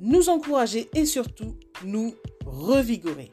[0.00, 3.32] nous encourager et surtout nous revigorer.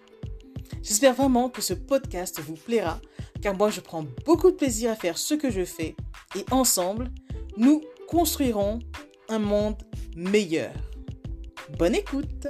[0.81, 2.99] J'espère vraiment que ce podcast vous plaira
[3.41, 5.95] car moi je prends beaucoup de plaisir à faire ce que je fais
[6.35, 7.11] et ensemble,
[7.57, 8.79] nous construirons
[9.29, 9.81] un monde
[10.15, 10.73] meilleur.
[11.77, 12.47] Bonne écoute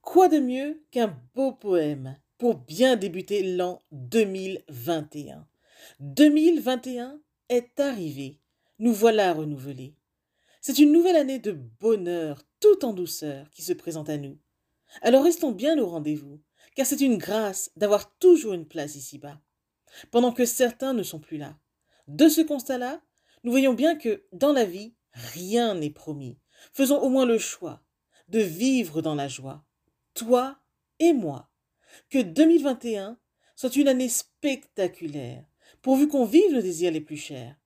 [0.00, 5.46] Quoi de mieux qu'un beau poème pour bien débuter l'an 2021
[6.00, 8.40] 2021 est arrivé.
[8.78, 9.94] Nous voilà renouvelés.
[10.60, 14.38] C'est une nouvelle année de bonheur, tout en douceur, qui se présente à nous.
[15.00, 16.42] Alors restons bien au rendez-vous,
[16.74, 19.40] car c'est une grâce d'avoir toujours une place ici-bas,
[20.10, 21.58] pendant que certains ne sont plus là.
[22.06, 23.00] De ce constat-là,
[23.44, 26.38] nous voyons bien que, dans la vie, rien n'est promis.
[26.74, 27.82] Faisons au moins le choix
[28.28, 29.64] de vivre dans la joie,
[30.14, 30.58] toi
[30.98, 31.48] et moi.
[32.10, 33.18] Que 2021
[33.54, 35.44] soit une année spectaculaire,
[35.80, 37.56] pourvu qu'on vive nos désirs les plus chers.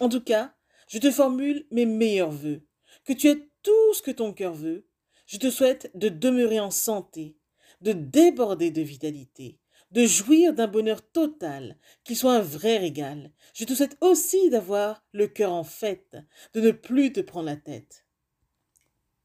[0.00, 0.54] En tout cas,
[0.88, 2.62] je te formule mes meilleurs voeux,
[3.04, 4.86] que tu aies tout ce que ton cœur veut.
[5.26, 7.36] Je te souhaite de demeurer en santé,
[7.80, 9.58] de déborder de vitalité,
[9.90, 13.32] de jouir d'un bonheur total, qui soit un vrai régal.
[13.54, 16.16] Je te souhaite aussi d'avoir le cœur en fête,
[16.54, 18.04] de ne plus te prendre la tête.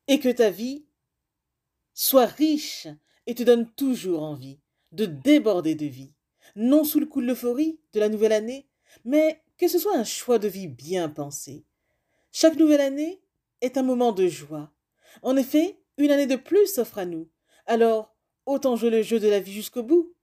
[0.08, 0.86] Et que ta vie
[1.94, 2.88] soit riche
[3.28, 4.60] et te donne toujours envie
[4.92, 6.14] de déborder de vie,
[6.56, 8.68] non sous le coup de l'euphorie de la nouvelle année,
[9.06, 11.66] mais que ce soit un choix de vie bien pensé.
[12.32, 13.22] Chaque nouvelle année
[13.62, 14.72] est un moment de joie.
[15.22, 17.30] En effet, une année de plus s'offre à nous.
[17.66, 18.16] Alors,
[18.46, 20.14] autant jouer le jeu de la vie jusqu'au bout.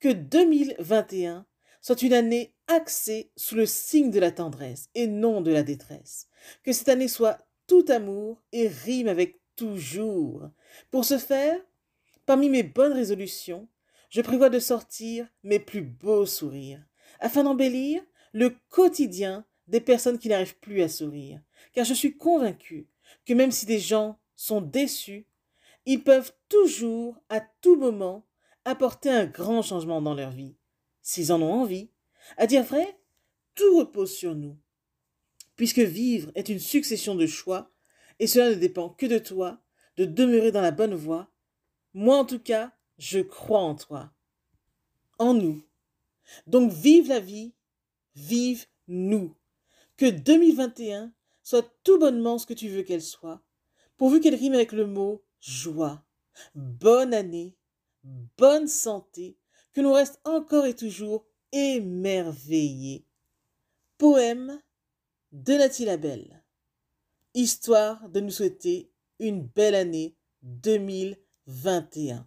[0.00, 1.46] Que 2021
[1.80, 6.28] soit une année axée sous le signe de la tendresse et non de la détresse.
[6.62, 10.48] Que cette année soit tout amour et rime avec toujours.
[10.90, 11.60] Pour ce faire,
[12.26, 13.68] parmi mes bonnes résolutions,
[14.10, 16.84] je prévois de sortir mes plus beaux sourires,
[17.20, 21.40] afin d'embellir le quotidien des personnes qui n'arrivent plus à sourire.
[21.72, 22.88] Car je suis convaincue
[23.24, 25.26] que même si des gens sont déçus,
[25.86, 28.26] ils peuvent toujours, à tout moment,
[28.64, 30.56] apporter un grand changement dans leur vie,
[31.02, 31.90] s'ils en ont envie.
[32.36, 32.98] À dire vrai,
[33.54, 34.56] tout repose sur nous.
[35.56, 37.70] Puisque vivre est une succession de choix,
[38.18, 39.62] et cela ne dépend que de toi,
[39.96, 41.30] de demeurer dans la bonne voie,
[41.94, 44.12] moi en tout cas, je crois en toi,
[45.18, 45.62] en nous.
[46.46, 47.54] Donc vive la vie,
[48.14, 49.34] vive nous.
[49.96, 51.12] Que 2021
[51.42, 53.42] soit tout bonnement ce que tu veux qu'elle soit,
[53.96, 56.04] pourvu qu'elle rime avec le mot joie.
[56.54, 57.56] Bonne année
[58.36, 59.36] bonne santé,
[59.72, 63.06] que l'on reste encore et toujours émerveillé.
[63.98, 64.60] Poème
[65.32, 66.44] de Nathalie Labelle.
[67.34, 72.26] Histoire de nous souhaiter une belle année 2021.